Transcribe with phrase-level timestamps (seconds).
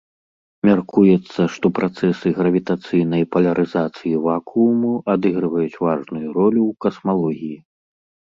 [0.67, 7.57] Мяркуецца, што працэсы гравітацыйнай палярызацыі вакууму адыгрываюць важную ролю ў касмалогіі.